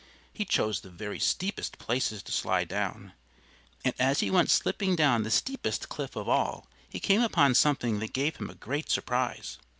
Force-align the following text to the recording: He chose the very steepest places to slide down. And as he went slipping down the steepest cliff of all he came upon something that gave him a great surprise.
He 0.33 0.45
chose 0.45 0.79
the 0.81 0.89
very 0.89 1.19
steepest 1.19 1.77
places 1.77 2.23
to 2.23 2.31
slide 2.31 2.67
down. 2.69 3.13
And 3.85 3.93
as 3.99 4.19
he 4.19 4.31
went 4.31 4.49
slipping 4.49 4.95
down 4.95 5.21
the 5.21 5.29
steepest 5.29 5.89
cliff 5.89 6.15
of 6.15 6.27
all 6.27 6.65
he 6.89 6.99
came 6.99 7.21
upon 7.21 7.53
something 7.53 7.99
that 7.99 8.11
gave 8.11 8.37
him 8.37 8.49
a 8.49 8.55
great 8.55 8.89
surprise. 8.89 9.59